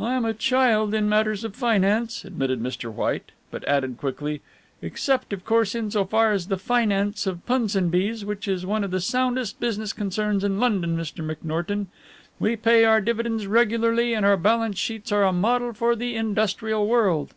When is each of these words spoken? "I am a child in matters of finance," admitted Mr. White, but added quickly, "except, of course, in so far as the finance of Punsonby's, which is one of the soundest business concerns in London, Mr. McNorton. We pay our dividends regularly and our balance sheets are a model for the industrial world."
"I 0.00 0.14
am 0.14 0.24
a 0.24 0.34
child 0.34 0.92
in 0.92 1.08
matters 1.08 1.44
of 1.44 1.54
finance," 1.54 2.24
admitted 2.24 2.60
Mr. 2.60 2.92
White, 2.92 3.30
but 3.52 3.62
added 3.68 3.96
quickly, 3.96 4.40
"except, 4.80 5.32
of 5.32 5.44
course, 5.44 5.76
in 5.76 5.88
so 5.88 6.04
far 6.04 6.32
as 6.32 6.48
the 6.48 6.56
finance 6.58 7.28
of 7.28 7.46
Punsonby's, 7.46 8.24
which 8.24 8.48
is 8.48 8.66
one 8.66 8.82
of 8.82 8.90
the 8.90 9.00
soundest 9.00 9.60
business 9.60 9.92
concerns 9.92 10.42
in 10.42 10.58
London, 10.58 10.96
Mr. 10.96 11.24
McNorton. 11.24 11.86
We 12.40 12.56
pay 12.56 12.84
our 12.84 13.00
dividends 13.00 13.46
regularly 13.46 14.14
and 14.14 14.26
our 14.26 14.36
balance 14.36 14.78
sheets 14.78 15.12
are 15.12 15.22
a 15.22 15.32
model 15.32 15.72
for 15.72 15.94
the 15.94 16.16
industrial 16.16 16.84
world." 16.88 17.32